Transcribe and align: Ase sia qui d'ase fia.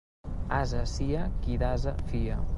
Ase 0.61 0.81
sia 0.93 1.29
qui 1.45 1.61
d'ase 1.65 1.95
fia. 2.09 2.45